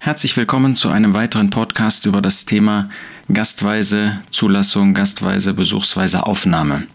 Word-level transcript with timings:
Herzlich 0.00 0.36
willkommen 0.36 0.76
zu 0.76 0.90
einem 0.90 1.12
weiteren 1.12 1.50
Podcast 1.50 2.06
über 2.06 2.22
das 2.22 2.44
Thema 2.44 2.88
Gastweise 3.32 4.22
Zulassung, 4.30 4.94
Gastweise 4.94 5.52
Besuchsweise 5.54 6.24
Aufnahme. 6.24 6.86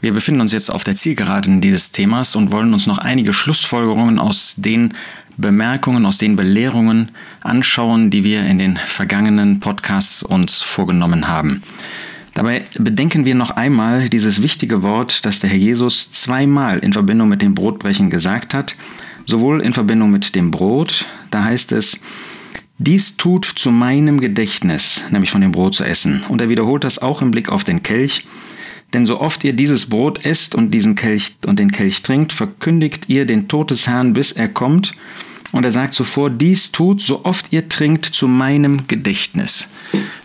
Wir 0.00 0.12
befinden 0.12 0.40
uns 0.40 0.52
jetzt 0.52 0.70
auf 0.70 0.84
der 0.84 0.94
Zielgeraden 0.94 1.60
dieses 1.60 1.90
Themas 1.90 2.36
und 2.36 2.52
wollen 2.52 2.72
uns 2.72 2.86
noch 2.86 2.98
einige 2.98 3.32
Schlussfolgerungen 3.32 4.20
aus 4.20 4.54
den 4.56 4.94
Bemerkungen, 5.36 6.06
aus 6.06 6.18
den 6.18 6.36
Belehrungen 6.36 7.10
anschauen, 7.40 8.10
die 8.10 8.22
wir 8.22 8.46
in 8.46 8.58
den 8.58 8.76
vergangenen 8.76 9.58
Podcasts 9.58 10.22
uns 10.22 10.62
vorgenommen 10.62 11.26
haben. 11.26 11.64
Dabei 12.34 12.64
bedenken 12.78 13.24
wir 13.24 13.34
noch 13.34 13.50
einmal 13.50 14.08
dieses 14.08 14.40
wichtige 14.40 14.82
Wort, 14.84 15.26
das 15.26 15.40
der 15.40 15.50
Herr 15.50 15.58
Jesus 15.58 16.12
zweimal 16.12 16.78
in 16.78 16.92
Verbindung 16.92 17.28
mit 17.28 17.42
dem 17.42 17.56
Brotbrechen 17.56 18.08
gesagt 18.08 18.54
hat, 18.54 18.76
sowohl 19.26 19.60
in 19.62 19.72
Verbindung 19.72 20.12
mit 20.12 20.36
dem 20.36 20.52
Brot, 20.52 21.06
da 21.32 21.42
heißt 21.42 21.72
es, 21.72 22.00
dies 22.78 23.16
tut 23.16 23.44
zu 23.44 23.70
meinem 23.70 24.20
Gedächtnis, 24.20 25.02
nämlich 25.10 25.30
von 25.30 25.40
dem 25.40 25.52
Brot 25.52 25.74
zu 25.74 25.84
essen. 25.84 26.22
Und 26.28 26.40
er 26.40 26.48
wiederholt 26.48 26.84
das 26.84 26.98
auch 26.98 27.22
im 27.22 27.30
Blick 27.30 27.48
auf 27.48 27.64
den 27.64 27.82
Kelch. 27.82 28.26
Denn 28.92 29.06
so 29.06 29.20
oft 29.20 29.42
ihr 29.44 29.52
dieses 29.52 29.86
Brot 29.86 30.24
esst 30.24 30.54
und 30.54 30.70
diesen 30.70 30.94
Kelch 30.94 31.36
und 31.46 31.58
den 31.58 31.72
Kelch 31.72 32.02
trinkt, 32.02 32.32
verkündigt 32.32 33.08
ihr 33.08 33.26
den 33.26 33.48
Tod 33.48 33.70
des 33.70 33.86
Herrn, 33.86 34.12
bis 34.12 34.32
er 34.32 34.48
kommt. 34.48 34.94
Und 35.52 35.64
er 35.64 35.70
sagt 35.70 35.94
zuvor, 35.94 36.28
dies 36.28 36.70
tut, 36.70 37.00
so 37.00 37.24
oft 37.24 37.46
ihr 37.50 37.68
trinkt, 37.68 38.04
zu 38.04 38.28
meinem 38.28 38.86
Gedächtnis. 38.88 39.68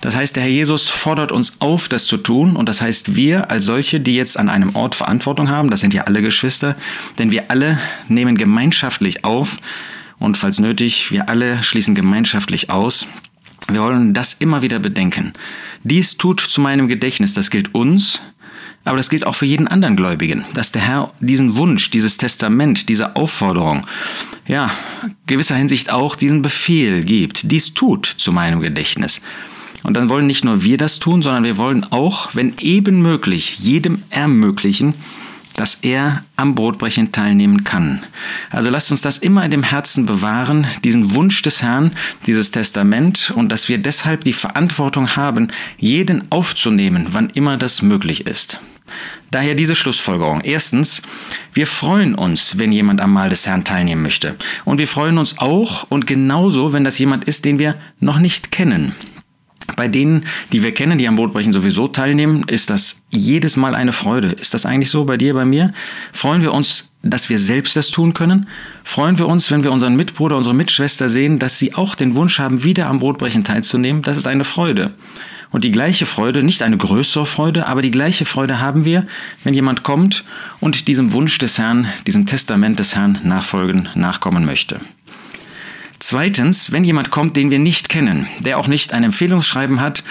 Das 0.02 0.16
heißt, 0.16 0.36
der 0.36 0.44
Herr 0.44 0.50
Jesus 0.50 0.90
fordert 0.90 1.32
uns 1.32 1.62
auf, 1.62 1.88
das 1.88 2.06
zu 2.06 2.18
tun. 2.18 2.56
Und 2.56 2.68
das 2.68 2.82
heißt, 2.82 3.16
wir 3.16 3.50
als 3.50 3.64
solche, 3.64 4.00
die 4.00 4.16
jetzt 4.16 4.38
an 4.38 4.50
einem 4.50 4.76
Ort 4.76 4.96
Verantwortung 4.96 5.50
haben, 5.50 5.70
das 5.70 5.80
sind 5.80 5.94
ja 5.94 6.04
alle 6.04 6.22
Geschwister, 6.22 6.76
denn 7.18 7.32
wir 7.32 7.46
alle 7.50 7.80
nehmen 8.10 8.36
gemeinschaftlich 8.36 9.24
auf, 9.24 9.58
und 10.22 10.38
falls 10.38 10.60
nötig, 10.60 11.12
wir 11.12 11.28
alle 11.28 11.64
schließen 11.64 11.96
gemeinschaftlich 11.96 12.70
aus. 12.70 13.08
Wir 13.68 13.82
wollen 13.82 14.14
das 14.14 14.36
immer 14.36 14.62
wieder 14.62 14.80
bedenken. 14.80 15.34
Dies 15.84 16.16
tut 16.16 16.40
zu 16.40 16.62
meinem 16.62 16.88
Gedächtnis, 16.88 17.34
das 17.34 17.50
gilt 17.50 17.74
uns, 17.74 18.22
aber 18.86 18.98
das 18.98 19.10
gilt 19.10 19.26
auch 19.26 19.36
für 19.36 19.48
jeden 19.48 19.68
anderen 19.68 19.96
Gläubigen, 19.96 20.46
dass 20.54 20.72
der 20.72 20.84
Herr 20.84 21.14
diesen 21.20 21.58
Wunsch, 21.58 21.90
dieses 21.90 22.18
Testament, 22.18 22.88
diese 22.88 23.16
Aufforderung, 23.16 23.88
ja, 24.48 24.70
gewisser 25.26 25.56
Hinsicht 25.56 25.92
auch 25.92 26.16
diesen 26.16 26.44
Befehl 26.44 27.04
gibt. 27.04 27.52
Dies 27.52 27.74
tut 27.74 28.06
zu 28.06 28.32
meinem 28.32 28.62
Gedächtnis. 28.62 29.22
Und 29.84 29.96
dann 29.98 30.10
wollen 30.10 30.28
nicht 30.28 30.46
nur 30.46 30.62
wir 30.62 30.78
das 30.78 31.00
tun, 31.00 31.24
sondern 31.24 31.44
wir 31.44 31.58
wollen 31.58 31.84
auch, 31.84 32.36
wenn 32.36 32.54
eben 32.60 33.02
möglich, 33.02 33.58
jedem 33.58 34.04
ermöglichen, 34.12 34.94
dass 35.56 35.76
er 35.82 36.24
am 36.36 36.56
Brotbrechen 36.56 37.12
teilnehmen 37.12 37.64
kann. 37.64 38.04
Also 38.50 38.70
lasst 38.70 38.92
uns 38.92 39.02
das 39.02 39.18
immer 39.18 39.44
in 39.46 39.52
dem 39.52 39.64
Herzen 39.64 40.06
bewahren, 40.06 40.68
diesen 40.84 41.14
Wunsch 41.16 41.42
des 41.42 41.62
Herrn, 41.62 41.92
dieses 42.26 42.52
Testament 42.52 43.32
und 43.36 43.50
dass 43.50 43.70
wir 43.70 43.78
deshalb 43.78 44.24
die 44.24 44.34
Verantwortung 44.34 45.16
haben, 45.16 45.48
jeden 45.78 46.32
aufzunehmen, 46.32 47.08
wann 47.12 47.30
immer 47.30 47.58
das 47.58 47.82
möglich 47.82 48.28
ist. 48.28 48.60
Daher 49.30 49.56
diese 49.56 49.76
Schlussfolgerung. 49.76 50.42
Erstens, 50.42 51.02
wir 51.54 51.66
freuen 51.66 52.16
uns, 52.16 52.58
wenn 52.58 52.74
jemand 52.74 53.00
am 53.00 53.14
Mahl 53.14 53.30
des 53.30 53.48
Herrn 53.48 53.64
teilnehmen 53.64 54.02
möchte. 54.02 54.36
Und 54.66 54.78
wir 54.78 54.88
freuen 54.88 55.18
uns 55.18 55.38
auch 55.38 55.86
und 55.90 56.06
genauso, 56.06 56.74
wenn 56.74 56.84
das 56.84 57.00
jemand 57.00 57.24
ist, 57.24 57.46
den 57.46 57.58
wir 57.58 57.76
noch 58.02 58.20
nicht 58.20 58.52
kennen. 58.52 58.94
Bei 59.76 59.88
denen, 59.88 60.26
die 60.52 60.64
wir 60.64 60.74
kennen, 60.74 60.98
die 60.98 61.08
am 61.08 61.16
Brotbrechen 61.16 61.54
sowieso 61.54 61.88
teilnehmen, 61.88 62.44
ist 62.48 62.70
das 62.70 63.02
jedes 63.10 63.58
Mal 63.58 63.76
eine 63.76 63.92
Freude. 63.92 64.30
Ist 64.30 64.54
das 64.54 64.66
eigentlich 64.66 64.90
so 64.90 65.06
bei 65.06 65.18
dir, 65.18 65.34
bei 65.34 65.46
mir? 65.46 65.74
Freuen 66.12 66.42
wir 66.42 66.54
uns, 66.54 66.92
dass 67.04 67.30
wir 67.30 67.38
selbst 67.38 67.76
das 67.76 67.90
tun 67.90 68.14
können? 68.14 68.48
Freuen 68.84 69.18
wir 69.18 69.28
uns, 69.28 69.52
wenn 69.52 69.64
wir 69.64 69.72
unseren 69.72 69.96
Mitbruder, 69.96 70.38
unsere 70.38 70.56
Mitschwester 70.56 71.10
sehen, 71.10 71.40
dass 71.40 71.60
sie 71.60 71.74
auch 71.74 71.96
den 71.96 72.16
Wunsch 72.16 72.40
haben, 72.40 72.64
wieder 72.64 72.88
am 72.88 73.00
Brotbrechen 73.00 73.44
teilzunehmen? 73.44 74.02
Das 74.02 74.18
ist 74.18 74.28
eine 74.28 74.44
Freude. 74.44 74.94
Und 75.52 75.66
die 75.66 75.72
gleiche 75.72 76.06
Freude, 76.06 76.44
nicht 76.44 76.62
eine 76.62 76.78
größere 76.78 77.26
Freude, 77.26 77.68
aber 77.68 77.82
die 77.82 77.92
gleiche 77.92 78.26
Freude 78.26 78.62
haben 78.62 78.86
wir, 78.86 79.06
wenn 79.44 79.54
jemand 79.54 79.84
kommt 79.84 80.24
und 80.62 80.88
diesem 80.88 81.12
Wunsch 81.12 81.38
des 81.40 81.58
Herrn, 81.58 81.88
diesem 82.08 82.26
Testament 82.26 82.80
des 82.80 82.96
Herrn 82.96 83.20
nachfolgen, 83.24 83.90
nachkommen 83.94 84.46
möchte. 84.46 84.80
Zweitens, 86.04 86.72
wenn 86.72 86.84
jemand 86.84 87.12
kommt, 87.12 87.38
den 87.38 87.52
wir 87.52 87.60
nicht 87.60 87.88
kennen, 87.88 88.26
der 88.40 88.58
auch 88.58 88.68
nicht 88.68 88.92
ein 88.92 89.04
Empfehlungsschreiben 89.04 89.80
hat 89.80 90.04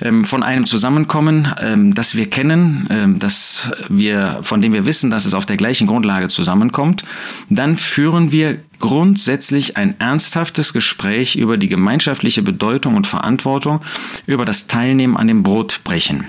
ähm, 0.00 0.24
von 0.24 0.42
einem 0.42 0.64
Zusammenkommen, 0.66 1.54
ähm, 1.60 1.94
das 1.94 2.16
wir 2.16 2.30
kennen, 2.30 2.86
ähm, 2.88 3.18
das 3.18 3.70
wir, 3.90 4.38
von 4.40 4.62
dem 4.62 4.72
wir 4.72 4.86
wissen, 4.86 5.10
dass 5.10 5.26
es 5.26 5.34
auf 5.34 5.44
der 5.44 5.58
gleichen 5.58 5.86
Grundlage 5.86 6.28
zusammenkommt, 6.28 7.04
dann 7.50 7.76
führen 7.76 8.32
wir 8.32 8.58
grundsätzlich 8.78 9.76
ein 9.76 10.00
ernsthaftes 10.00 10.72
Gespräch 10.72 11.36
über 11.36 11.58
die 11.58 11.68
gemeinschaftliche 11.68 12.40
Bedeutung 12.40 12.94
und 12.94 13.06
Verantwortung, 13.06 13.82
über 14.24 14.46
das 14.46 14.66
Teilnehmen 14.66 15.14
an 15.14 15.28
dem 15.28 15.42
Brotbrechen. 15.42 16.24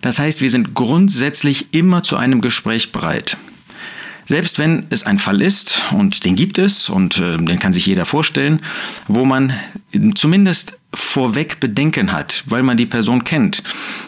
Das 0.00 0.20
heißt, 0.20 0.40
wir 0.40 0.50
sind 0.50 0.74
grundsätzlich 0.74 1.74
immer 1.74 2.04
zu 2.04 2.16
einem 2.16 2.40
Gespräch 2.40 2.92
bereit. 2.92 3.36
Selbst 4.26 4.58
wenn 4.58 4.86
es 4.90 5.06
ein 5.06 5.18
Fall 5.18 5.40
ist, 5.40 5.82
und 5.92 6.24
den 6.24 6.34
gibt 6.34 6.58
es, 6.58 6.88
und 6.88 7.18
äh, 7.18 7.36
den 7.36 7.58
kann 7.58 7.72
sich 7.72 7.86
jeder 7.86 8.04
vorstellen, 8.04 8.60
wo 9.06 9.24
man 9.24 9.54
zumindest 10.14 10.80
vorweg 10.96 11.60
Bedenken 11.60 12.12
hat, 12.12 12.42
weil 12.46 12.62
man 12.62 12.76
die 12.76 12.86
Person 12.86 13.24
kennt, 13.24 13.62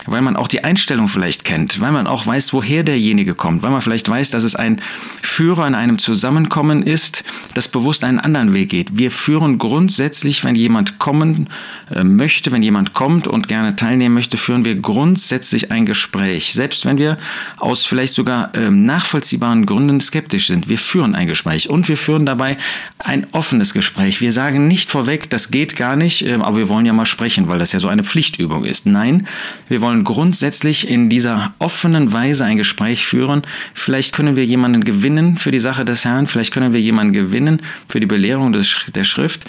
weil 0.06 0.22
man 0.22 0.36
auch 0.36 0.48
die 0.48 0.64
Einstellung 0.64 1.08
vielleicht 1.08 1.44
kennt, 1.44 1.80
weil 1.80 1.92
man 1.92 2.06
auch 2.06 2.26
weiß, 2.26 2.52
woher 2.52 2.82
derjenige 2.82 3.34
kommt, 3.34 3.62
weil 3.62 3.70
man 3.70 3.80
vielleicht 3.80 4.08
weiß, 4.08 4.30
dass 4.30 4.44
es 4.44 4.56
ein 4.56 4.80
Führer 5.22 5.66
in 5.66 5.74
einem 5.74 5.98
Zusammenkommen 5.98 6.82
ist, 6.82 7.24
das 7.54 7.68
bewusst 7.68 8.04
einen 8.04 8.18
anderen 8.18 8.54
Weg 8.54 8.70
geht. 8.70 8.96
Wir 8.96 9.10
führen 9.10 9.58
grundsätzlich, 9.58 10.44
wenn 10.44 10.54
jemand 10.54 10.98
kommen 10.98 11.48
äh, 11.94 12.04
möchte, 12.04 12.52
wenn 12.52 12.62
jemand 12.62 12.94
kommt 12.94 13.28
und 13.28 13.48
gerne 13.48 13.76
teilnehmen 13.76 14.14
möchte, 14.14 14.36
führen 14.36 14.64
wir 14.64 14.76
grundsätzlich 14.76 15.70
ein 15.70 15.86
Gespräch. 15.86 16.52
Selbst 16.54 16.86
wenn 16.86 16.98
wir 16.98 17.18
aus 17.58 17.84
vielleicht 17.84 18.14
sogar 18.14 18.50
ähm, 18.54 18.84
nachvollziehbaren 18.86 19.66
Gründen 19.66 20.00
skeptisch 20.00 20.46
sind. 20.46 20.68
Wir 20.68 20.78
führen 20.78 21.14
ein 21.14 21.28
Gespräch 21.28 21.68
und 21.68 21.88
wir 21.88 21.96
führen 21.96 22.26
dabei 22.26 22.56
ein 22.98 23.26
offenes 23.32 23.74
Gespräch. 23.74 24.20
Wir 24.20 24.32
sagen 24.32 24.68
nicht 24.68 24.88
vorweg, 24.88 25.30
das 25.30 25.50
geht 25.50 25.76
gar 25.76 25.96
nicht, 25.96 26.22
ähm, 26.22 26.42
aber 26.42 26.58
wir 26.58 26.68
wollen 26.68 26.77
ja 26.86 26.92
mal 26.92 27.06
sprechen, 27.06 27.48
weil 27.48 27.58
das 27.58 27.72
ja 27.72 27.80
so 27.80 27.88
eine 27.88 28.04
Pflichtübung 28.04 28.64
ist. 28.64 28.86
Nein, 28.86 29.26
wir 29.68 29.80
wollen 29.80 30.04
grundsätzlich 30.04 30.88
in 30.88 31.08
dieser 31.10 31.52
offenen 31.58 32.12
Weise 32.12 32.44
ein 32.44 32.56
Gespräch 32.56 33.06
führen. 33.06 33.42
Vielleicht 33.74 34.14
können 34.14 34.36
wir 34.36 34.44
jemanden 34.44 34.84
gewinnen 34.84 35.36
für 35.36 35.50
die 35.50 35.58
Sache 35.58 35.84
des 35.84 36.04
Herrn, 36.04 36.26
vielleicht 36.26 36.52
können 36.52 36.72
wir 36.72 36.80
jemanden 36.80 37.12
gewinnen 37.12 37.62
für 37.88 38.00
die 38.00 38.06
Belehrung 38.06 38.52
des, 38.52 38.76
der 38.94 39.04
Schrift. 39.04 39.44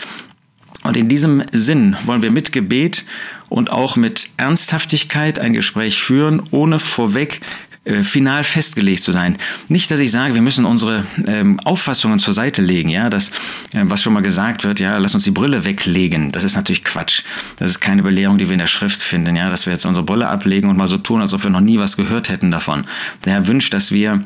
Und 0.83 0.95
in 0.95 1.09
diesem 1.09 1.43
Sinn 1.51 1.97
wollen 2.05 2.21
wir 2.21 2.31
mit 2.31 2.53
Gebet 2.53 3.05
und 3.49 3.69
auch 3.69 3.95
mit 3.95 4.29
Ernsthaftigkeit 4.37 5.37
ein 5.37 5.53
Gespräch 5.53 6.01
führen, 6.01 6.41
ohne 6.51 6.79
vorweg 6.79 7.41
äh, 7.89 8.03
final 8.03 8.43
festgelegt 8.43 9.01
zu 9.01 9.11
sein. 9.11 9.37
Nicht, 9.67 9.89
dass 9.89 9.99
ich 9.99 10.11
sage, 10.11 10.35
wir 10.35 10.43
müssen 10.43 10.65
unsere 10.65 11.05
ähm, 11.25 11.59
Auffassungen 11.61 12.19
zur 12.19 12.35
Seite 12.35 12.61
legen, 12.61 12.89
ja, 12.89 13.09
das, 13.09 13.29
äh, 13.73 13.81
was 13.83 14.03
schon 14.03 14.13
mal 14.13 14.21
gesagt 14.21 14.63
wird, 14.63 14.79
ja, 14.79 14.97
lass 14.97 15.15
uns 15.15 15.23
die 15.23 15.31
Brille 15.31 15.65
weglegen. 15.65 16.31
Das 16.31 16.43
ist 16.43 16.55
natürlich 16.55 16.83
Quatsch. 16.83 17.23
Das 17.57 17.71
ist 17.71 17.79
keine 17.79 18.03
Belehrung, 18.03 18.37
die 18.37 18.47
wir 18.47 18.53
in 18.53 18.59
der 18.59 18.67
Schrift 18.67 19.01
finden, 19.01 19.35
ja, 19.35 19.49
dass 19.49 19.65
wir 19.65 19.73
jetzt 19.73 19.85
unsere 19.85 20.05
Brille 20.05 20.27
ablegen 20.27 20.69
und 20.69 20.77
mal 20.77 20.87
so 20.87 20.97
tun, 20.97 21.21
als 21.21 21.33
ob 21.33 21.43
wir 21.43 21.49
noch 21.49 21.61
nie 21.61 21.79
was 21.79 21.97
gehört 21.97 22.29
hätten 22.29 22.51
davon. 22.51 22.85
Der 23.25 23.33
Herr 23.33 23.47
wünscht, 23.47 23.73
dass 23.73 23.91
wir 23.91 24.23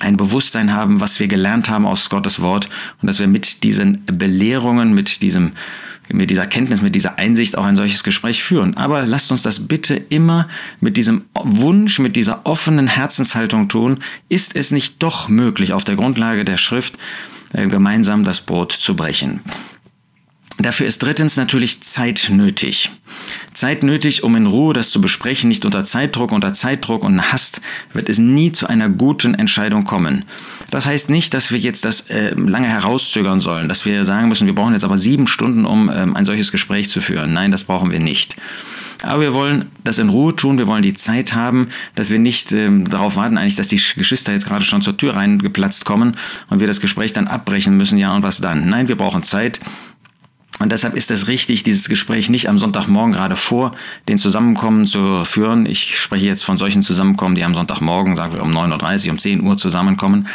ein 0.00 0.16
Bewusstsein 0.16 0.72
haben, 0.72 1.00
was 1.00 1.20
wir 1.20 1.28
gelernt 1.28 1.68
haben 1.70 1.86
aus 1.86 2.10
Gottes 2.10 2.40
Wort 2.40 2.68
und 3.00 3.06
dass 3.06 3.18
wir 3.18 3.28
mit 3.28 3.62
diesen 3.62 4.04
Belehrungen, 4.06 4.94
mit 4.94 5.22
diesem 5.22 5.52
mit 6.12 6.30
dieser 6.30 6.46
Kenntnis, 6.46 6.82
mit 6.82 6.94
dieser 6.94 7.18
Einsicht 7.18 7.56
auch 7.56 7.64
ein 7.64 7.76
solches 7.76 8.04
Gespräch 8.04 8.42
führen. 8.42 8.76
Aber 8.76 9.04
lasst 9.04 9.30
uns 9.30 9.42
das 9.42 9.68
bitte 9.68 9.94
immer 9.94 10.48
mit 10.80 10.96
diesem 10.96 11.24
Wunsch, 11.34 11.98
mit 11.98 12.16
dieser 12.16 12.46
offenen 12.46 12.86
Herzenshaltung 12.86 13.68
tun. 13.68 13.98
Ist 14.28 14.56
es 14.56 14.70
nicht 14.70 15.02
doch 15.02 15.28
möglich, 15.28 15.72
auf 15.72 15.84
der 15.84 15.96
Grundlage 15.96 16.44
der 16.44 16.56
Schrift 16.56 16.94
äh, 17.52 17.66
gemeinsam 17.66 18.24
das 18.24 18.40
Brot 18.40 18.72
zu 18.72 18.96
brechen? 18.96 19.40
Dafür 20.58 20.88
ist 20.88 21.02
drittens 21.02 21.36
natürlich 21.36 21.82
Zeit 21.82 22.30
nötig. 22.32 22.90
Zeit 23.54 23.84
nötig, 23.84 24.24
um 24.24 24.34
in 24.34 24.46
Ruhe 24.46 24.74
das 24.74 24.90
zu 24.90 25.00
besprechen, 25.00 25.48
nicht 25.48 25.64
unter 25.64 25.84
Zeitdruck. 25.84 26.32
Unter 26.32 26.52
Zeitdruck 26.52 27.04
und 27.04 27.32
Hast 27.32 27.60
wird 27.92 28.08
es 28.08 28.18
nie 28.18 28.50
zu 28.50 28.66
einer 28.66 28.88
guten 28.88 29.34
Entscheidung 29.34 29.84
kommen. 29.84 30.24
Das 30.70 30.84
heißt 30.84 31.10
nicht, 31.10 31.32
dass 31.32 31.52
wir 31.52 31.58
jetzt 31.58 31.84
das 31.84 32.10
äh, 32.10 32.34
lange 32.34 32.66
herauszögern 32.66 33.38
sollen, 33.40 33.68
dass 33.68 33.84
wir 33.84 34.04
sagen 34.04 34.28
müssen, 34.28 34.46
wir 34.46 34.54
brauchen 34.54 34.72
jetzt 34.74 34.84
aber 34.84 34.98
sieben 34.98 35.28
Stunden, 35.28 35.64
um 35.64 35.90
ähm, 35.94 36.16
ein 36.16 36.24
solches 36.24 36.50
Gespräch 36.50 36.90
zu 36.90 37.00
führen. 37.00 37.32
Nein, 37.32 37.52
das 37.52 37.64
brauchen 37.64 37.92
wir 37.92 38.00
nicht. 38.00 38.36
Aber 39.02 39.22
wir 39.22 39.34
wollen 39.34 39.66
das 39.84 39.98
in 39.98 40.08
Ruhe 40.08 40.34
tun, 40.34 40.58
wir 40.58 40.66
wollen 40.66 40.82
die 40.82 40.94
Zeit 40.94 41.34
haben, 41.34 41.68
dass 41.94 42.10
wir 42.10 42.18
nicht 42.18 42.50
ähm, 42.50 42.88
darauf 42.88 43.14
warten, 43.14 43.38
eigentlich, 43.38 43.54
dass 43.54 43.68
die 43.68 43.80
Geschwister 43.96 44.32
jetzt 44.32 44.48
gerade 44.48 44.64
schon 44.64 44.82
zur 44.82 44.96
Tür 44.96 45.14
reingeplatzt 45.14 45.84
kommen 45.84 46.16
und 46.50 46.58
wir 46.58 46.66
das 46.66 46.80
Gespräch 46.80 47.12
dann 47.12 47.28
abbrechen 47.28 47.76
müssen, 47.76 47.96
ja 47.96 48.12
und 48.14 48.24
was 48.24 48.38
dann. 48.40 48.68
Nein, 48.68 48.88
wir 48.88 48.96
brauchen 48.96 49.22
Zeit, 49.22 49.60
und 50.58 50.72
deshalb 50.72 50.94
ist 50.94 51.10
es 51.10 51.28
richtig, 51.28 51.62
dieses 51.62 51.88
Gespräch 51.88 52.28
nicht 52.30 52.48
am 52.48 52.58
Sonntagmorgen 52.58 53.12
gerade 53.12 53.36
vor 53.36 53.72
den 54.08 54.18
Zusammenkommen 54.18 54.86
zu 54.86 55.24
führen. 55.24 55.66
Ich 55.66 56.00
spreche 56.00 56.26
jetzt 56.26 56.44
von 56.44 56.58
solchen 56.58 56.82
Zusammenkommen, 56.82 57.34
die 57.34 57.44
am 57.44 57.54
Sonntagmorgen, 57.54 58.16
sagen 58.16 58.32
wir 58.32 58.42
um 58.42 58.56
9.30 58.56 59.06
Uhr, 59.06 59.12
um 59.12 59.18
10 59.18 59.42
Uhr 59.42 59.56
zusammenkommen. 59.56 60.28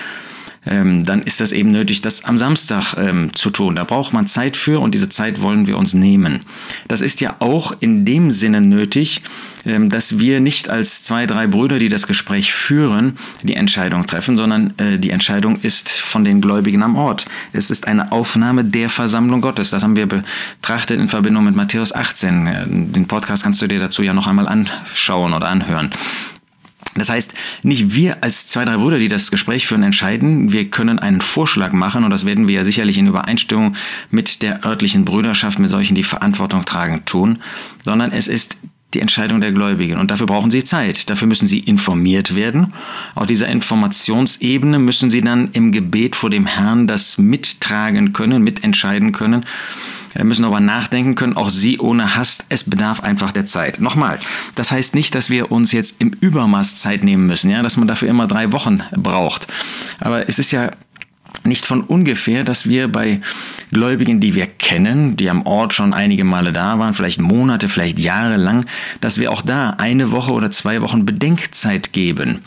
Ähm, 0.65 1.03
dann 1.03 1.21
ist 1.21 1.39
das 1.39 1.51
eben 1.51 1.71
nötig, 1.71 2.01
das 2.01 2.23
am 2.23 2.37
Samstag 2.37 2.95
ähm, 2.97 3.33
zu 3.33 3.49
tun. 3.49 3.75
Da 3.75 3.83
braucht 3.83 4.13
man 4.13 4.27
Zeit 4.27 4.55
für 4.55 4.79
und 4.79 4.93
diese 4.93 5.09
Zeit 5.09 5.41
wollen 5.41 5.67
wir 5.67 5.77
uns 5.77 5.93
nehmen. 5.93 6.41
Das 6.87 7.01
ist 7.01 7.21
ja 7.21 7.35
auch 7.39 7.75
in 7.79 8.05
dem 8.05 8.31
Sinne 8.31 8.61
nötig, 8.61 9.21
ähm, 9.65 9.89
dass 9.89 10.19
wir 10.19 10.39
nicht 10.39 10.69
als 10.69 11.03
zwei, 11.03 11.25
drei 11.25 11.47
Brüder, 11.47 11.79
die 11.79 11.89
das 11.89 12.07
Gespräch 12.07 12.53
führen, 12.53 13.17
die 13.43 13.55
Entscheidung 13.55 14.05
treffen, 14.05 14.37
sondern 14.37 14.73
äh, 14.77 14.97
die 14.97 15.09
Entscheidung 15.09 15.59
ist 15.61 15.89
von 15.89 16.23
den 16.23 16.41
Gläubigen 16.41 16.83
am 16.83 16.95
Ort. 16.95 17.25
Es 17.51 17.71
ist 17.71 17.87
eine 17.87 18.11
Aufnahme 18.11 18.63
der 18.63 18.89
Versammlung 18.89 19.41
Gottes. 19.41 19.69
Das 19.69 19.83
haben 19.83 19.95
wir 19.95 20.07
betrachtet 20.07 20.99
in 20.99 21.09
Verbindung 21.09 21.45
mit 21.45 21.55
Matthäus 21.55 21.93
18. 21.93 22.47
Äh, 22.47 22.65
den 22.67 23.07
Podcast 23.07 23.43
kannst 23.43 23.61
du 23.61 23.67
dir 23.67 23.79
dazu 23.79 24.01
ja 24.01 24.13
noch 24.13 24.27
einmal 24.27 24.47
anschauen 24.47 25.33
oder 25.33 25.47
anhören. 25.47 25.89
Das 26.95 27.09
heißt, 27.09 27.33
nicht 27.63 27.93
wir 27.93 28.23
als 28.23 28.47
zwei, 28.47 28.65
drei 28.65 28.77
Brüder, 28.77 28.99
die 28.99 29.07
das 29.07 29.31
Gespräch 29.31 29.65
führen, 29.65 29.83
entscheiden. 29.83 30.51
Wir 30.51 30.69
können 30.69 30.99
einen 30.99 31.21
Vorschlag 31.21 31.71
machen 31.71 32.03
und 32.03 32.11
das 32.11 32.25
werden 32.25 32.47
wir 32.47 32.55
ja 32.55 32.63
sicherlich 32.63 32.97
in 32.97 33.07
Übereinstimmung 33.07 33.75
mit 34.11 34.41
der 34.41 34.65
örtlichen 34.65 35.05
Brüderschaft, 35.05 35.59
mit 35.59 35.69
solchen, 35.69 35.95
die 35.95 36.03
Verantwortung 36.03 36.65
tragen, 36.65 37.03
tun, 37.05 37.39
sondern 37.83 38.11
es 38.11 38.27
ist 38.27 38.57
die 38.93 38.99
Entscheidung 38.99 39.41
der 39.41 39.51
Gläubigen. 39.51 39.97
Und 39.97 40.11
dafür 40.11 40.27
brauchen 40.27 40.51
sie 40.51 40.63
Zeit. 40.63 41.09
Dafür 41.09 41.27
müssen 41.27 41.47
sie 41.47 41.59
informiert 41.59 42.35
werden. 42.35 42.73
Auf 43.15 43.25
dieser 43.25 43.47
Informationsebene 43.47 44.77
müssen 44.77 45.09
sie 45.09 45.21
dann 45.21 45.49
im 45.53 45.71
Gebet 45.71 46.15
vor 46.15 46.29
dem 46.29 46.45
Herrn 46.45 46.85
das 46.85 47.17
mittragen 47.17 48.13
können, 48.13 48.43
mitentscheiden 48.43 49.11
können 49.11 49.45
müssen 50.23 50.43
darüber 50.43 50.59
nachdenken 50.59 51.15
können, 51.15 51.35
auch 51.35 51.49
sie 51.49 51.79
ohne 51.79 52.15
Hast. 52.15 52.45
Es 52.49 52.69
bedarf 52.69 53.01
einfach 53.01 53.31
der 53.31 53.45
Zeit. 53.45 53.79
Nochmal, 53.79 54.19
das 54.55 54.71
heißt 54.71 54.95
nicht, 54.95 55.15
dass 55.15 55.29
wir 55.29 55.51
uns 55.51 55.71
jetzt 55.71 55.95
im 55.99 56.09
Übermaß 56.09 56.77
Zeit 56.77 57.03
nehmen 57.03 57.25
müssen, 57.25 57.49
ja, 57.49 57.61
dass 57.61 57.77
man 57.77 57.87
dafür 57.87 58.09
immer 58.09 58.27
drei 58.27 58.51
Wochen 58.51 58.83
braucht. 58.95 59.47
Aber 59.99 60.29
es 60.29 60.39
ist 60.39 60.51
ja 60.51 60.71
nicht 61.43 61.65
von 61.65 61.81
ungefähr, 61.81 62.43
dass 62.43 62.67
wir 62.67 62.87
bei 62.87 63.21
Gläubigen, 63.73 64.19
die 64.19 64.35
wir 64.35 64.45
kennen, 64.45 65.17
die 65.17 65.29
am 65.29 65.45
Ort 65.45 65.73
schon 65.73 65.93
einige 65.93 66.23
Male 66.23 66.51
da 66.51 66.79
waren, 66.79 66.93
vielleicht 66.93 67.19
Monate, 67.19 67.67
vielleicht 67.67 67.99
Jahre 67.99 68.37
lang, 68.37 68.65
dass 69.01 69.19
wir 69.19 69.31
auch 69.31 69.41
da 69.41 69.71
eine 69.71 70.11
Woche 70.11 70.31
oder 70.31 70.51
zwei 70.51 70.81
Wochen 70.81 71.05
Bedenkzeit 71.05 71.91
geben. 71.93 72.39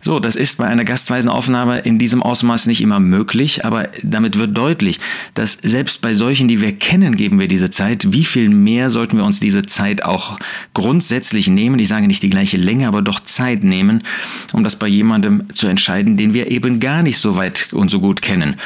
So, 0.00 0.20
das 0.20 0.36
ist 0.36 0.58
bei 0.58 0.66
einer 0.66 0.84
gastweisen 0.84 1.28
Aufnahme 1.28 1.80
in 1.80 1.98
diesem 1.98 2.22
Ausmaß 2.22 2.66
nicht 2.66 2.80
immer 2.80 3.00
möglich, 3.00 3.64
aber 3.64 3.88
damit 4.02 4.38
wird 4.38 4.56
deutlich, 4.56 5.00
dass 5.34 5.58
selbst 5.60 6.00
bei 6.00 6.14
solchen, 6.14 6.46
die 6.46 6.60
wir 6.60 6.72
kennen, 6.72 7.16
geben 7.16 7.40
wir 7.40 7.48
diese 7.48 7.70
Zeit. 7.70 8.12
Wie 8.12 8.24
viel 8.24 8.48
mehr 8.48 8.90
sollten 8.90 9.16
wir 9.16 9.24
uns 9.24 9.40
diese 9.40 9.64
Zeit 9.64 10.04
auch 10.04 10.38
grundsätzlich 10.74 11.48
nehmen? 11.48 11.78
Ich 11.78 11.88
sage 11.88 12.06
nicht 12.06 12.22
die 12.22 12.30
gleiche 12.30 12.56
Länge, 12.56 12.86
aber 12.86 13.02
doch 13.02 13.20
Zeit 13.24 13.64
nehmen, 13.64 14.04
um 14.52 14.62
das 14.62 14.76
bei 14.76 14.86
jemandem 14.86 15.44
zu 15.54 15.66
entscheiden, 15.66 16.16
den 16.16 16.34
wir 16.34 16.50
eben 16.50 16.78
gar 16.78 17.02
nicht 17.02 17.18
so 17.18 17.36
weit 17.36 17.72
und 17.72 17.90
so 17.90 18.00
gut 18.00 18.22
kennen, 18.22 18.56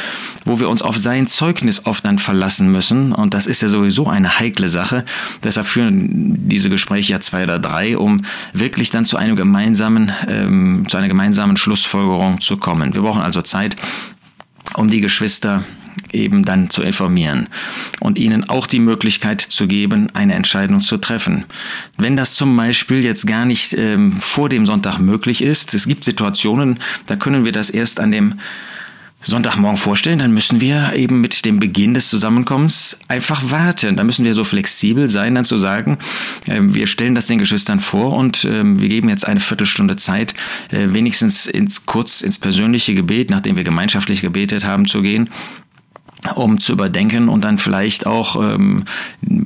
wo 0.44 0.60
wir 0.60 0.68
uns 0.68 0.82
auf 0.82 0.96
sein 0.96 1.26
Zeugnis 1.26 1.86
oft 1.86 1.99
dann 2.02 2.18
verlassen 2.18 2.70
müssen. 2.70 3.12
Und 3.12 3.34
das 3.34 3.46
ist 3.46 3.62
ja 3.62 3.68
sowieso 3.68 4.06
eine 4.06 4.38
heikle 4.38 4.68
Sache. 4.68 5.04
Deshalb 5.42 5.66
führen 5.66 6.48
diese 6.48 6.70
Gespräche 6.70 7.12
ja 7.12 7.20
zwei 7.20 7.44
oder 7.44 7.58
drei, 7.58 7.96
um 7.96 8.22
wirklich 8.52 8.90
dann 8.90 9.04
zu 9.04 9.16
einem 9.16 9.36
gemeinsamen, 9.36 10.12
ähm, 10.28 10.86
zu 10.88 10.96
einer 10.96 11.08
gemeinsamen 11.08 11.56
Schlussfolgerung 11.56 12.40
zu 12.40 12.56
kommen. 12.56 12.94
Wir 12.94 13.02
brauchen 13.02 13.22
also 13.22 13.42
Zeit, 13.42 13.76
um 14.76 14.90
die 14.90 15.00
Geschwister 15.00 15.64
eben 16.12 16.44
dann 16.44 16.70
zu 16.70 16.82
informieren 16.82 17.48
und 18.00 18.18
ihnen 18.18 18.48
auch 18.48 18.66
die 18.66 18.80
Möglichkeit 18.80 19.40
zu 19.40 19.66
geben, 19.66 20.08
eine 20.14 20.34
Entscheidung 20.34 20.80
zu 20.80 20.96
treffen. 20.96 21.44
Wenn 21.96 22.16
das 22.16 22.34
zum 22.34 22.56
Beispiel 22.56 23.04
jetzt 23.04 23.26
gar 23.26 23.44
nicht 23.44 23.74
ähm, 23.74 24.12
vor 24.12 24.48
dem 24.48 24.66
Sonntag 24.66 24.98
möglich 24.98 25.42
ist, 25.42 25.74
es 25.74 25.86
gibt 25.86 26.04
Situationen, 26.04 26.78
da 27.06 27.16
können 27.16 27.44
wir 27.44 27.52
das 27.52 27.70
erst 27.70 28.00
an 28.00 28.12
dem 28.12 28.34
Sonntagmorgen 29.22 29.76
vorstellen, 29.76 30.18
dann 30.18 30.32
müssen 30.32 30.60
wir 30.60 30.94
eben 30.94 31.20
mit 31.20 31.44
dem 31.44 31.60
Beginn 31.60 31.92
des 31.92 32.08
Zusammenkommens 32.08 32.98
einfach 33.06 33.50
warten. 33.50 33.96
Da 33.96 34.04
müssen 34.04 34.24
wir 34.24 34.32
so 34.32 34.44
flexibel 34.44 35.10
sein, 35.10 35.34
dann 35.34 35.44
zu 35.44 35.58
sagen, 35.58 35.98
ähm, 36.46 36.74
wir 36.74 36.86
stellen 36.86 37.14
das 37.14 37.26
den 37.26 37.38
Geschwistern 37.38 37.80
vor 37.80 38.14
und 38.14 38.46
ähm, 38.46 38.80
wir 38.80 38.88
geben 38.88 39.10
jetzt 39.10 39.26
eine 39.26 39.40
Viertelstunde 39.40 39.96
Zeit, 39.96 40.34
äh, 40.70 40.86
wenigstens 40.94 41.46
ins, 41.46 41.84
kurz 41.84 42.22
ins 42.22 42.38
persönliche 42.38 42.94
Gebet, 42.94 43.30
nachdem 43.30 43.56
wir 43.56 43.64
gemeinschaftlich 43.64 44.22
gebetet 44.22 44.64
haben, 44.64 44.86
zu 44.86 45.02
gehen 45.02 45.28
um 46.34 46.60
zu 46.60 46.72
überdenken 46.72 47.30
und 47.30 47.44
dann 47.44 47.58
vielleicht 47.58 48.06
auch 48.06 48.36
ähm, 48.36 48.84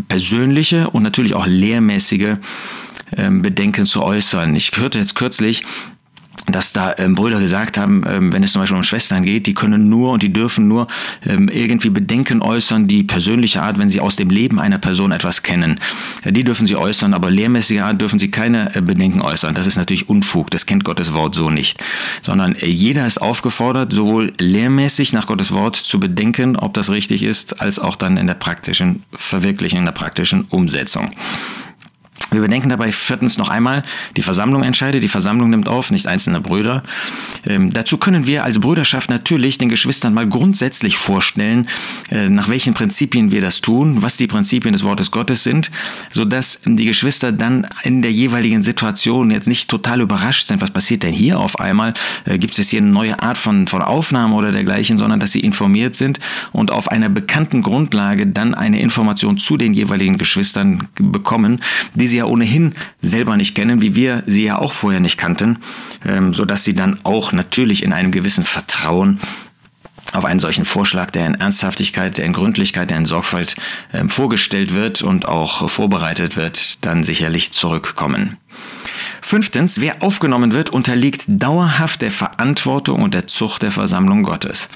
persönliche 0.08 0.90
und 0.90 1.04
natürlich 1.04 1.34
auch 1.34 1.46
lehrmäßige 1.46 2.36
ähm, 3.16 3.42
Bedenken 3.42 3.86
zu 3.86 4.02
äußern. 4.02 4.56
Ich 4.56 4.72
hörte 4.76 4.98
jetzt 4.98 5.14
kürzlich, 5.14 5.62
dass 6.46 6.72
da 6.72 6.94
ähm, 6.98 7.14
Brüder 7.14 7.40
gesagt 7.40 7.78
haben, 7.78 8.02
ähm, 8.06 8.32
wenn 8.32 8.42
es 8.42 8.52
zum 8.52 8.60
Beispiel 8.60 8.76
um 8.76 8.82
Schwestern 8.82 9.22
geht, 9.22 9.46
die 9.46 9.54
können 9.54 9.88
nur 9.88 10.12
und 10.12 10.22
die 10.22 10.32
dürfen 10.32 10.68
nur 10.68 10.88
ähm, 11.26 11.48
irgendwie 11.48 11.90
Bedenken 11.90 12.42
äußern, 12.42 12.86
die 12.86 13.02
persönliche 13.02 13.62
Art, 13.62 13.78
wenn 13.78 13.88
sie 13.88 14.00
aus 14.00 14.16
dem 14.16 14.30
Leben 14.30 14.60
einer 14.60 14.78
Person 14.78 15.12
etwas 15.12 15.42
kennen. 15.42 15.80
Ja, 16.24 16.30
die 16.30 16.44
dürfen 16.44 16.66
sie 16.66 16.76
äußern, 16.76 17.14
aber 17.14 17.30
lehrmäßige 17.30 17.80
Art 17.80 18.00
dürfen 18.00 18.18
sie 18.18 18.30
keine 18.30 18.74
äh, 18.76 18.82
Bedenken 18.82 19.22
äußern. 19.22 19.54
Das 19.54 19.66
ist 19.66 19.76
natürlich 19.76 20.08
Unfug, 20.08 20.50
das 20.50 20.66
kennt 20.66 20.84
Gottes 20.84 21.14
Wort 21.14 21.34
so 21.34 21.50
nicht. 21.50 21.82
Sondern 22.20 22.54
äh, 22.56 22.66
jeder 22.66 23.06
ist 23.06 23.18
aufgefordert, 23.18 23.92
sowohl 23.92 24.32
lehrmäßig 24.38 25.12
nach 25.12 25.26
Gottes 25.26 25.52
Wort 25.52 25.76
zu 25.76 25.98
bedenken, 25.98 26.56
ob 26.56 26.74
das 26.74 26.90
richtig 26.90 27.22
ist, 27.22 27.60
als 27.60 27.78
auch 27.78 27.96
dann 27.96 28.18
in 28.18 28.26
der 28.26 28.34
praktischen 28.34 29.02
Verwirklichung, 29.12 29.78
in 29.78 29.84
der 29.86 29.92
praktischen 29.92 30.42
Umsetzung. 30.50 31.10
Wir 32.34 32.42
bedenken 32.42 32.68
dabei 32.68 32.90
viertens 32.92 33.38
noch 33.38 33.48
einmal, 33.48 33.82
die 34.16 34.22
Versammlung 34.22 34.62
entscheidet, 34.62 35.02
die 35.02 35.08
Versammlung 35.08 35.50
nimmt 35.50 35.68
auf, 35.68 35.90
nicht 35.90 36.06
einzelne 36.06 36.40
Brüder. 36.40 36.82
Ähm, 37.46 37.72
dazu 37.72 37.96
können 37.96 38.26
wir 38.26 38.44
als 38.44 38.58
Brüderschaft 38.58 39.08
natürlich 39.08 39.58
den 39.58 39.68
Geschwistern 39.68 40.14
mal 40.14 40.28
grundsätzlich 40.28 40.96
vorstellen, 40.96 41.68
äh, 42.10 42.28
nach 42.28 42.48
welchen 42.48 42.74
Prinzipien 42.74 43.30
wir 43.30 43.40
das 43.40 43.60
tun, 43.60 44.02
was 44.02 44.16
die 44.16 44.26
Prinzipien 44.26 44.72
des 44.72 44.82
Wortes 44.82 45.10
Gottes 45.10 45.44
sind, 45.44 45.70
sodass 46.10 46.60
die 46.64 46.86
Geschwister 46.86 47.30
dann 47.30 47.68
in 47.84 48.02
der 48.02 48.12
jeweiligen 48.12 48.62
Situation 48.62 49.30
jetzt 49.30 49.46
nicht 49.46 49.70
total 49.70 50.00
überrascht 50.00 50.48
sind, 50.48 50.60
was 50.60 50.70
passiert 50.70 51.04
denn 51.04 51.12
hier 51.12 51.38
auf 51.38 51.60
einmal, 51.60 51.94
äh, 52.24 52.38
gibt 52.38 52.54
es 52.54 52.58
jetzt 52.58 52.70
hier 52.70 52.80
eine 52.80 52.90
neue 52.90 53.22
Art 53.22 53.38
von, 53.38 53.68
von 53.68 53.82
Aufnahme 53.82 54.34
oder 54.34 54.50
dergleichen, 54.50 54.98
sondern 54.98 55.20
dass 55.20 55.32
sie 55.32 55.40
informiert 55.40 55.94
sind 55.94 56.18
und 56.52 56.72
auf 56.72 56.90
einer 56.90 57.08
bekannten 57.08 57.62
Grundlage 57.62 58.26
dann 58.26 58.54
eine 58.54 58.80
Information 58.80 59.38
zu 59.38 59.56
den 59.56 59.72
jeweiligen 59.72 60.18
Geschwistern 60.18 60.88
bekommen, 60.96 61.60
die 61.94 62.08
sie 62.08 62.23
ohnehin 62.28 62.74
selber 63.00 63.36
nicht 63.36 63.54
kennen, 63.54 63.80
wie 63.80 63.94
wir 63.94 64.22
sie 64.26 64.44
ja 64.44 64.58
auch 64.58 64.72
vorher 64.72 65.00
nicht 65.00 65.18
kannten, 65.18 65.58
ähm, 66.06 66.34
sodass 66.34 66.64
sie 66.64 66.74
dann 66.74 66.98
auch 67.04 67.32
natürlich 67.32 67.82
in 67.82 67.92
einem 67.92 68.10
gewissen 68.10 68.44
Vertrauen 68.44 69.20
auf 70.12 70.24
einen 70.24 70.40
solchen 70.40 70.64
Vorschlag, 70.64 71.10
der 71.10 71.26
in 71.26 71.34
Ernsthaftigkeit, 71.34 72.18
der 72.18 72.24
in 72.24 72.32
Gründlichkeit, 72.32 72.90
der 72.90 72.98
in 72.98 73.06
Sorgfalt 73.06 73.56
ähm, 73.92 74.10
vorgestellt 74.10 74.74
wird 74.74 75.02
und 75.02 75.26
auch 75.26 75.68
vorbereitet 75.68 76.36
wird, 76.36 76.84
dann 76.84 77.04
sicherlich 77.04 77.52
zurückkommen. 77.52 78.36
Fünftens, 79.26 79.80
wer 79.80 80.02
aufgenommen 80.02 80.52
wird, 80.52 80.68
unterliegt 80.68 81.24
dauerhaft 81.26 82.02
der 82.02 82.12
Verantwortung 82.12 83.02
und 83.02 83.14
der 83.14 83.26
Zucht 83.26 83.62
der 83.62 83.70
Versammlung 83.70 84.22
Gottes. 84.22 84.68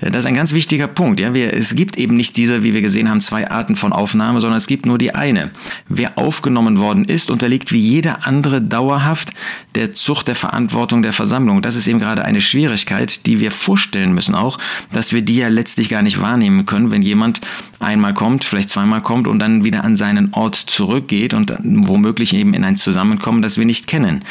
Das 0.00 0.16
ist 0.16 0.26
ein 0.26 0.34
ganz 0.34 0.52
wichtiger 0.52 0.88
Punkt. 0.88 1.20
Ja, 1.20 1.32
wir, 1.32 1.54
es 1.54 1.76
gibt 1.76 1.96
eben 1.96 2.16
nicht 2.16 2.36
diese, 2.36 2.64
wie 2.64 2.74
wir 2.74 2.82
gesehen 2.82 3.08
haben, 3.08 3.20
zwei 3.20 3.48
Arten 3.48 3.76
von 3.76 3.92
Aufnahme, 3.92 4.40
sondern 4.40 4.58
es 4.58 4.66
gibt 4.66 4.84
nur 4.84 4.98
die 4.98 5.14
eine. 5.14 5.52
Wer 5.88 6.18
aufgenommen 6.18 6.80
worden 6.80 7.04
ist, 7.04 7.30
unterliegt 7.30 7.70
wie 7.70 7.78
jeder 7.78 8.26
andere 8.26 8.60
dauerhaft 8.60 9.32
der 9.76 9.94
Zucht 9.94 10.26
der 10.26 10.34
Verantwortung 10.34 11.02
der 11.02 11.12
Versammlung. 11.12 11.62
Das 11.62 11.76
ist 11.76 11.86
eben 11.86 12.00
gerade 12.00 12.24
eine 12.24 12.40
Schwierigkeit, 12.40 13.26
die 13.26 13.38
wir 13.38 13.52
vorstellen 13.52 14.12
müssen 14.12 14.34
auch, 14.34 14.58
dass 14.92 15.12
wir 15.12 15.22
die 15.22 15.36
ja 15.36 15.46
letztlich 15.46 15.88
gar 15.88 16.02
nicht 16.02 16.20
wahrnehmen 16.20 16.66
können, 16.66 16.90
wenn 16.90 17.02
jemand 17.02 17.42
einmal 17.84 18.14
kommt, 18.14 18.44
vielleicht 18.44 18.70
zweimal 18.70 19.02
kommt 19.02 19.26
und 19.26 19.38
dann 19.38 19.64
wieder 19.64 19.84
an 19.84 19.96
seinen 19.96 20.32
Ort 20.34 20.56
zurückgeht 20.56 21.34
und 21.34 21.54
womöglich 21.62 22.34
eben 22.34 22.54
in 22.54 22.64
ein 22.64 22.76
Zusammenkommen, 22.76 23.42
das 23.42 23.58
wir 23.58 23.64
nicht 23.64 23.86
kennen. 23.86 24.24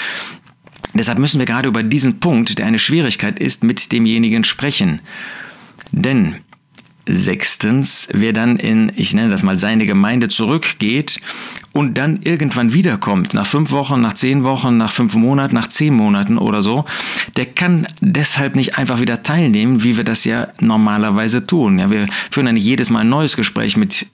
Deshalb 0.94 1.18
müssen 1.20 1.40
wir 1.40 1.46
gerade 1.46 1.68
über 1.68 1.82
diesen 1.82 2.20
Punkt, 2.20 2.58
der 2.60 2.68
eine 2.68 2.80
Schwierigkeit 2.80 3.40
ist, 3.40 3.64
mit 3.64 3.92
demjenigen 3.92 4.44
sprechen. 4.44 5.02
Denn 5.92 6.36
sechstens, 7.06 8.08
wer 8.14 8.34
dann 8.34 8.58
in, 8.58 8.92
ich 8.96 9.14
nenne 9.14 9.30
das 9.30 9.44
mal, 9.44 9.58
seine 9.58 9.86
Gemeinde 9.86 10.30
zurückgeht 10.30 11.20
und 11.74 11.98
dann 11.98 12.22
irgendwann 12.24 12.74
wiederkommt, 12.74 13.34
nach 13.34 13.48
fünf 13.48 13.72
Wochen, 13.72 14.00
nach 14.00 14.14
zehn 14.14 14.44
Wochen, 14.44 14.78
nach 14.78 14.92
fünf 14.92 15.16
Monaten, 15.16 15.56
nach 15.56 15.68
zehn 15.68 15.94
Monaten 15.94 16.38
oder 16.38 16.62
so, 16.62 16.86
der 17.36 17.48
kann 17.48 17.88
deshalb 18.00 18.56
nicht 18.56 18.78
einfach 18.78 19.00
wieder 19.02 19.24
teilnehmen, 19.24 19.84
wie 19.84 19.98
wir 19.98 20.04
das 20.04 20.24
ja 20.24 20.48
normalerweise 20.60 21.46
tun. 21.46 21.80
Ja, 21.80 21.90
wir 21.90 22.08
führen 22.32 22.46
dann 22.46 22.58
jedes 22.58 22.90
Mal 22.90 23.00
ein 23.00 23.10
neues 23.10 23.36
Gespräch 23.36 23.76
mit 23.76 24.08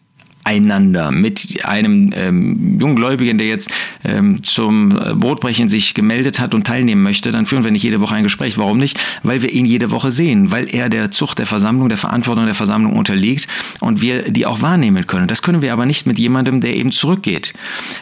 miteinander, 0.50 1.12
mit 1.12 1.66
einem 1.66 2.12
ähm, 2.16 2.80
Junggläubigen, 2.80 3.38
der 3.38 3.48
jetzt 3.48 3.72
ähm, 4.04 4.44
zum 4.44 4.90
Brotbrechen 4.90 5.70
sich 5.70 5.94
gemeldet 5.94 6.40
hat 6.40 6.54
und 6.56 6.66
teilnehmen 6.66 7.04
möchte, 7.04 7.32
dann 7.32 7.46
führen 7.46 7.64
wir 7.64 7.72
nicht 7.72 7.84
jede 7.84 8.00
Woche 8.00 8.16
ein 8.16 8.24
Gespräch. 8.24 8.58
Warum 8.58 8.78
nicht? 8.78 9.00
Weil 9.24 9.42
wir 9.42 9.52
ihn 9.52 9.66
jede 9.66 9.92
Woche 9.92 10.12
sehen, 10.12 10.52
weil 10.52 10.74
er 10.74 10.90
der 10.90 11.12
Zucht 11.12 11.40
der 11.40 11.46
Versammlung, 11.46 11.90
der 11.90 11.98
Verantwortung 11.98 12.46
der 12.46 12.56
Versammlung 12.56 12.94
unterliegt 12.94 13.48
und 13.80 14.02
wir 14.02 14.32
die 14.32 14.46
auch 14.46 14.62
wahrnehmen 14.62 15.06
können. 15.08 15.28
Das 15.28 15.42
können 15.42 15.62
wir 15.62 15.74
aber 15.74 15.86
nicht 15.86 16.08
mit 16.08 16.20
jemandem, 16.20 16.62
der 16.62 16.76
eben 16.76 16.92
zurückgeht. 16.92 17.54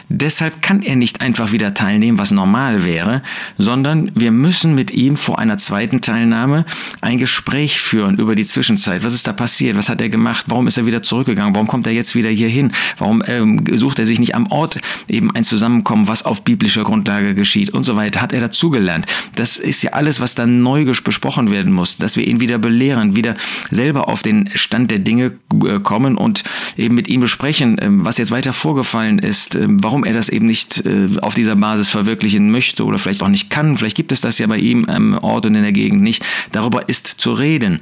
Deshalb 0.08 0.62
kann 0.62 0.82
er 0.82 0.96
nicht 0.96 1.20
einfach 1.20 1.52
wieder 1.52 1.74
teilnehmen, 1.74 2.18
was 2.18 2.30
normal 2.30 2.84
wäre, 2.84 3.22
sondern 3.58 4.10
wir 4.14 4.30
müssen 4.30 4.74
mit 4.74 4.90
ihm 4.92 5.16
vor 5.16 5.38
einer 5.38 5.58
zweiten 5.58 6.00
Teilnahme 6.00 6.64
ein 7.00 7.18
Gespräch 7.18 7.80
führen 7.80 8.16
über 8.16 8.34
die 8.34 8.46
Zwischenzeit. 8.46 9.04
Was 9.04 9.14
ist 9.14 9.26
da 9.26 9.32
passiert? 9.32 9.76
Was 9.76 9.88
hat 9.88 10.00
er 10.00 10.08
gemacht? 10.08 10.44
Warum 10.48 10.66
ist 10.66 10.78
er 10.78 10.86
wieder 10.86 11.02
zurückgegangen? 11.02 11.54
Warum 11.54 11.66
kommt 11.66 11.86
er 11.86 11.92
jetzt 11.92 12.14
wieder 12.14 12.30
hier 12.38 12.48
hin? 12.48 12.72
Warum 12.96 13.22
ähm, 13.26 13.64
sucht 13.74 13.98
er 13.98 14.06
sich 14.06 14.18
nicht 14.18 14.34
am 14.34 14.46
Ort 14.46 14.80
eben 15.08 15.30
ein 15.34 15.44
Zusammenkommen, 15.44 16.08
was 16.08 16.24
auf 16.24 16.42
biblischer 16.42 16.84
Grundlage 16.84 17.34
geschieht 17.34 17.70
und 17.70 17.84
so 17.84 17.96
weiter? 17.96 18.22
Hat 18.22 18.32
er 18.32 18.40
dazugelernt? 18.40 19.06
Das 19.34 19.56
ist 19.58 19.82
ja 19.82 19.92
alles, 19.92 20.20
was 20.20 20.34
dann 20.34 20.62
neu 20.62 20.84
besprochen 20.84 21.50
werden 21.50 21.72
muss, 21.72 21.96
dass 21.96 22.16
wir 22.16 22.26
ihn 22.26 22.40
wieder 22.40 22.58
belehren, 22.58 23.16
wieder 23.16 23.34
selber 23.70 24.08
auf 24.08 24.22
den 24.22 24.50
Stand 24.54 24.90
der 24.90 25.00
Dinge 25.00 25.32
äh, 25.64 25.80
kommen 25.80 26.16
und 26.16 26.44
eben 26.76 26.94
mit 26.94 27.08
ihm 27.08 27.20
besprechen, 27.20 27.76
ähm, 27.80 28.04
was 28.04 28.18
jetzt 28.18 28.30
weiter 28.30 28.52
vorgefallen 28.52 29.18
ist, 29.18 29.54
ähm, 29.54 29.82
warum 29.82 30.04
er 30.04 30.14
das 30.14 30.28
eben 30.28 30.46
nicht 30.46 30.84
äh, 30.86 31.08
auf 31.20 31.34
dieser 31.34 31.56
Basis 31.56 31.88
verwirklichen 31.88 32.50
möchte 32.50 32.84
oder 32.84 32.98
vielleicht 32.98 33.22
auch 33.22 33.28
nicht 33.28 33.50
kann. 33.50 33.76
Vielleicht 33.76 33.96
gibt 33.96 34.12
es 34.12 34.20
das 34.20 34.38
ja 34.38 34.46
bei 34.46 34.58
ihm 34.58 34.84
am 34.86 35.18
Ort 35.18 35.46
und 35.46 35.54
in 35.54 35.62
der 35.62 35.72
Gegend 35.72 36.02
nicht. 36.02 36.24
Darüber 36.52 36.88
ist 36.88 37.06
zu 37.06 37.32
reden. 37.32 37.80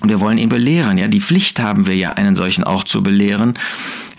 Und 0.00 0.10
wir 0.10 0.20
wollen 0.20 0.38
ihn 0.38 0.48
belehren. 0.48 0.96
Ja, 0.98 1.08
die 1.08 1.20
Pflicht 1.20 1.58
haben 1.58 1.86
wir 1.86 1.96
ja, 1.96 2.10
einen 2.10 2.34
solchen 2.34 2.64
auch 2.64 2.84
zu 2.84 3.02
belehren. 3.02 3.54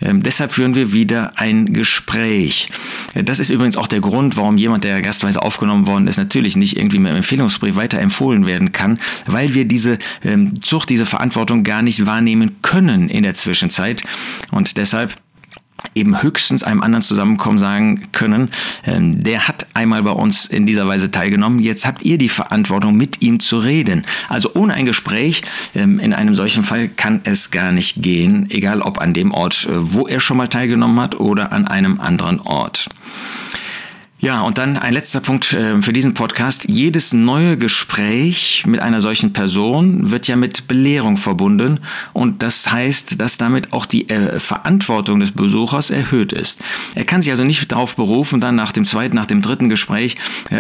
Ähm, 0.02 0.24
deshalb 0.24 0.52
führen 0.52 0.76
wir 0.76 0.94
wieder 0.94 1.34
ein 1.38 1.74
Gespräch. 1.74 2.70
Das 3.14 3.40
ist 3.40 3.50
übrigens 3.50 3.78
auch 3.78 3.88
der 3.88 4.02
Grund, 4.02 4.38
warum 4.38 4.58
jemand, 4.58 4.84
der 4.84 5.02
gastweise 5.02 5.42
aufgenommen 5.42 5.88
worden 5.88 6.08
ist, 6.08 6.18
natürlich 6.18 6.56
nicht 6.56 6.78
irgendwie 6.78 7.00
mit 7.00 7.10
einem 7.10 7.18
Empfehlungsbrief 7.18 7.76
weiterempfohlen 7.76 8.46
werden 8.46 8.72
kann, 8.72 9.00
weil 9.26 9.54
wir 9.54 9.66
diese 9.66 9.98
ähm, 10.24 10.62
Zucht, 10.62 10.90
diese 10.90 11.06
Verantwortung 11.06 11.64
gar 11.64 11.82
nicht 11.82 12.06
wahrnehmen 12.06 12.58
können 12.62 13.10
in 13.10 13.24
der 13.24 13.34
Zwischenzeit. 13.34 14.04
Und 14.52 14.78
deshalb 14.78 15.14
eben 15.96 16.22
höchstens 16.22 16.64
einem 16.64 16.82
anderen 16.82 17.02
Zusammenkommen 17.02 17.58
sagen 17.58 18.12
können, 18.12 18.50
ähm, 18.86 19.24
der 19.24 19.48
hat 19.48 19.68
einmal 19.74 20.04
bei 20.04 20.12
uns 20.12 20.46
in 20.46 20.66
dieser 20.66 20.88
Weise 20.88 21.12
teilgenommen, 21.12 21.60
jetzt 21.60 21.86
habt 21.86 22.04
ihr 22.04 22.18
die 22.18 22.30
Verantwortung, 22.30 22.96
mit 22.96 23.22
ihm 23.22 23.40
zu 23.40 23.60
reden. 23.60 24.06
Also 24.28 24.52
ohne 24.56 24.74
ein 24.74 24.86
Gespräch 24.86 25.42
ähm, 25.76 26.00
in 26.00 26.14
einem 26.14 26.36
solchen 26.36 26.64
Fall 26.64 26.90
kann 26.90 27.22
es 27.24 27.52
gar 27.52 27.72
nicht 27.72 28.02
gehen, 28.02 28.50
egal 28.50 28.82
ob 28.82 29.00
an 29.00 29.14
dem 29.14 29.34
Ort, 29.34 29.68
äh, 29.68 29.94
wo 29.94 30.08
er 30.08 30.20
schon 30.20 30.38
mal 30.38 30.48
teilgenommen 30.48 31.00
hat 31.00 31.20
oder 31.20 31.52
an 31.52 31.68
einem 31.68 32.00
anderen 32.00 32.40
Ort. 32.42 32.90
Ja, 34.22 34.42
und 34.42 34.58
dann 34.58 34.76
ein 34.76 34.92
letzter 34.92 35.22
Punkt 35.22 35.54
äh, 35.54 35.82
für 35.82 35.94
diesen 35.94 36.14
Podcast. 36.14 36.66
Jedes 36.68 37.14
neue 37.14 37.58
Gespräch 37.58 38.66
mit 38.68 38.82
einer 38.82 39.00
solchen 39.00 39.32
Person 39.32 40.12
wird 40.12 40.28
ja 40.28 40.36
mit 40.36 40.68
Belehrung 40.68 41.16
verbunden 41.16 41.80
und 42.12 42.44
das 42.44 42.70
heißt, 42.70 43.22
dass 43.22 43.38
damit 43.38 43.72
auch 43.72 43.86
die 43.86 44.10
äh, 44.10 44.38
Verantwortung 44.42 45.22
des 45.22 45.32
Besuchers 45.32 45.90
erhöht 45.90 46.34
ist. 46.34 46.60
Er 46.96 47.06
kann 47.06 47.22
sich 47.22 47.32
also 47.32 47.46
nicht 47.46 47.72
darauf 47.72 47.96
berufen, 47.96 48.42
dann 48.42 48.58
nach 48.58 48.74
dem 48.74 48.84
zweiten, 48.84 49.16
nach 49.16 49.26
dem 49.26 49.42
dritten 49.42 49.70
Gespräch, 49.70 50.18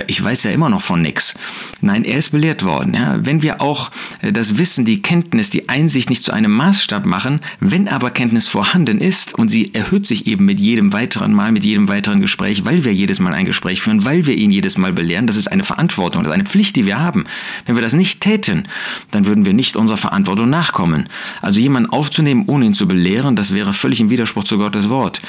ich 0.07 0.23
weiß 0.23 0.43
ja 0.43 0.51
immer 0.51 0.69
noch 0.69 0.81
von 0.81 1.01
nichts. 1.01 1.35
Nein, 1.81 2.05
er 2.05 2.17
ist 2.17 2.29
belehrt 2.29 2.63
worden. 2.63 2.97
Wenn 3.25 3.41
wir 3.41 3.61
auch 3.61 3.91
äh, 4.21 4.31
das 4.31 4.57
Wissen, 4.57 4.85
die 4.85 5.01
Kenntnis, 5.01 5.49
die 5.49 5.67
Einsicht 5.67 6.09
nicht 6.09 6.23
zu 6.23 6.31
einem 6.31 6.53
Maßstab 6.53 7.05
machen, 7.05 7.41
wenn 7.59 7.89
aber 7.89 8.11
Kenntnis 8.11 8.47
vorhanden 8.47 9.01
ist 9.01 9.35
und 9.35 9.49
sie 9.49 9.73
erhöht 9.73 10.07
sich 10.07 10.27
eben 10.27 10.45
mit 10.45 10.61
jedem 10.61 10.93
weiteren 10.93 11.33
Mal, 11.33 11.51
mit 11.51 11.65
jedem 11.65 11.89
weiteren 11.89 12.21
Gespräch, 12.21 12.63
weil 12.63 12.85
wir 12.85 12.93
jedes 12.93 13.19
Mal 13.19 13.33
ein 13.33 13.48
Gespräch 13.49 13.81
führen, 13.81 14.05
weil 14.05 14.25
wir 14.25 14.35
ihn 14.35 14.51
jedes 14.51 14.77
Mal 14.77 14.93
belehren. 14.93 15.27
Das 15.27 15.35
ist 15.35 15.47
eine 15.47 15.63
Verantwortung, 15.63 16.23
das 16.23 16.31
ist 16.31 16.33
eine 16.35 16.45
Pflicht, 16.45 16.75
die 16.75 16.85
wir 16.85 16.99
haben. 16.99 17.25
Wenn 17.65 17.75
wir 17.75 17.81
das 17.81 17.93
nicht 17.93 18.21
täten, 18.21 18.63
dann 19.11 19.25
würden 19.25 19.45
wir 19.45 19.53
nicht 19.53 19.75
unserer 19.75 19.97
Verantwortung 19.97 20.49
nachkommen. 20.49 21.09
Also 21.41 21.59
jemanden 21.59 21.89
aufzunehmen, 21.89 22.43
ohne 22.47 22.65
ihn 22.65 22.73
zu 22.73 22.87
belehren, 22.87 23.35
das 23.35 23.53
wäre 23.53 23.73
völlig 23.73 23.99
im 23.99 24.09
Widerspruch 24.09 24.43
zu 24.43 24.57
Gottes 24.57 24.89
Wort. 24.89 25.21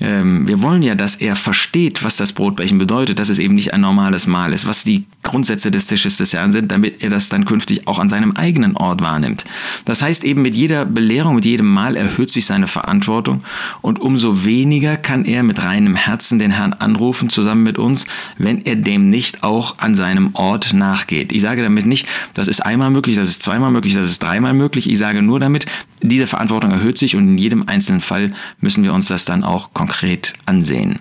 Ähm, 0.00 0.46
wir 0.46 0.62
wollen 0.62 0.82
ja, 0.82 0.94
dass 0.94 1.16
er 1.16 1.36
versteht, 1.36 2.04
was 2.04 2.16
das 2.16 2.32
Brotbrechen 2.32 2.78
bedeutet, 2.78 3.18
dass 3.18 3.28
es 3.28 3.38
eben 3.38 3.54
nicht 3.54 3.72
ein 3.72 3.80
normales 3.80 4.26
Mahl 4.26 4.52
ist, 4.52 4.66
was 4.66 4.84
die 4.84 5.04
Grundsätze 5.22 5.70
des 5.70 5.86
Tisches 5.86 6.16
des 6.16 6.32
Herrn 6.32 6.52
sind, 6.52 6.70
damit 6.70 7.02
er 7.02 7.10
das 7.10 7.28
dann 7.28 7.44
künftig 7.44 7.86
auch 7.88 7.98
an 7.98 8.08
seinem 8.08 8.32
eigenen 8.32 8.76
Ort 8.76 9.00
wahrnimmt. 9.00 9.44
Das 9.84 10.02
heißt 10.02 10.24
eben, 10.24 10.42
mit 10.42 10.54
jeder 10.54 10.84
Belehrung, 10.84 11.36
mit 11.36 11.44
jedem 11.44 11.72
Mal 11.72 11.96
erhöht 11.96 12.30
sich 12.30 12.46
seine 12.46 12.66
Verantwortung 12.66 13.42
und 13.80 14.00
umso 14.00 14.44
weniger 14.44 14.96
kann 14.96 15.24
er 15.24 15.42
mit 15.42 15.62
reinem 15.62 15.94
Herzen 15.94 16.38
den 16.38 16.50
Herrn 16.50 16.72
anrufen, 16.72 17.30
zusammen 17.30 17.61
mit 17.62 17.78
uns, 17.78 18.06
wenn 18.38 18.64
er 18.64 18.76
dem 18.76 19.10
nicht 19.10 19.42
auch 19.42 19.78
an 19.78 19.94
seinem 19.94 20.34
Ort 20.34 20.72
nachgeht. 20.72 21.32
Ich 21.32 21.40
sage 21.40 21.62
damit 21.62 21.86
nicht, 21.86 22.06
das 22.34 22.48
ist 22.48 22.60
einmal 22.60 22.90
möglich, 22.90 23.16
das 23.16 23.28
ist 23.28 23.42
zweimal 23.42 23.70
möglich, 23.70 23.94
das 23.94 24.08
ist 24.08 24.22
dreimal 24.22 24.52
möglich. 24.52 24.90
Ich 24.90 24.98
sage 24.98 25.22
nur 25.22 25.40
damit, 25.40 25.66
diese 26.02 26.26
Verantwortung 26.26 26.72
erhöht 26.72 26.98
sich 26.98 27.16
und 27.16 27.28
in 27.28 27.38
jedem 27.38 27.68
einzelnen 27.68 28.00
Fall 28.00 28.32
müssen 28.60 28.82
wir 28.82 28.92
uns 28.92 29.06
das 29.06 29.24
dann 29.24 29.44
auch 29.44 29.72
konkret 29.72 30.34
ansehen. 30.46 30.98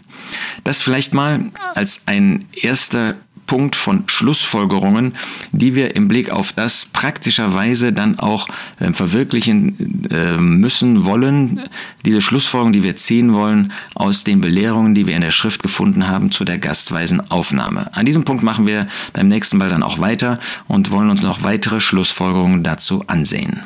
Das 0.63 0.81
vielleicht 0.81 1.13
mal 1.13 1.51
als 1.75 2.03
ein 2.07 2.45
erster 2.53 3.15
Punkt 3.51 3.75
von 3.75 4.05
Schlussfolgerungen, 4.07 5.11
die 5.51 5.75
wir 5.75 5.97
im 5.97 6.07
Blick 6.07 6.29
auf 6.29 6.53
das 6.53 6.85
praktischerweise 6.85 7.91
dann 7.91 8.17
auch 8.17 8.47
äh, 8.79 8.93
verwirklichen 8.93 10.07
äh, 10.09 10.37
müssen, 10.37 11.03
wollen. 11.03 11.59
Diese 12.05 12.21
Schlussfolgerungen, 12.21 12.71
die 12.71 12.83
wir 12.83 12.95
ziehen 12.95 13.33
wollen 13.33 13.73
aus 13.93 14.23
den 14.23 14.39
Belehrungen, 14.39 14.95
die 14.95 15.05
wir 15.05 15.15
in 15.15 15.21
der 15.21 15.31
Schrift 15.31 15.63
gefunden 15.63 16.07
haben 16.07 16.31
zu 16.31 16.45
der 16.45 16.59
gastweisen 16.59 17.29
Aufnahme. 17.29 17.93
An 17.93 18.05
diesem 18.05 18.23
Punkt 18.23 18.41
machen 18.41 18.67
wir 18.67 18.87
beim 19.11 19.27
nächsten 19.27 19.57
Mal 19.57 19.69
dann 19.69 19.83
auch 19.83 19.99
weiter 19.99 20.39
und 20.69 20.89
wollen 20.91 21.09
uns 21.09 21.21
noch 21.21 21.43
weitere 21.43 21.81
Schlussfolgerungen 21.81 22.63
dazu 22.63 23.03
ansehen. 23.07 23.59